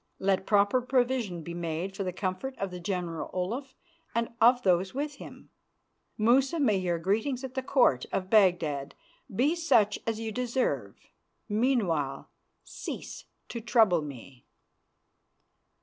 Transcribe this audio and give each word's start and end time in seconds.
Let 0.17 0.47
proper 0.47 0.81
provision 0.81 1.43
be 1.43 1.53
made 1.53 1.95
for 1.95 2.03
the 2.03 2.11
comfort 2.11 2.57
of 2.57 2.71
the 2.71 2.79
General 2.79 3.29
Olaf 3.33 3.75
and 4.15 4.29
of 4.41 4.63
those 4.63 4.95
with 4.95 5.17
him. 5.17 5.51
Musa, 6.17 6.59
may 6.59 6.75
your 6.77 6.97
greetings 6.97 7.43
at 7.43 7.53
the 7.53 7.61
Court 7.61 8.07
of 8.11 8.27
Baghdad 8.27 8.95
be 9.31 9.53
such 9.53 9.99
as 10.07 10.19
you 10.19 10.31
deserve; 10.31 10.95
meanwhile 11.47 12.31
cease 12.63 13.25
to 13.49 13.61
trouble 13.61 14.01
me." 14.01 14.43